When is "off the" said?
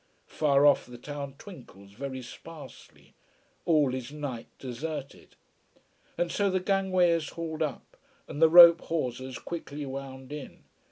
0.65-0.97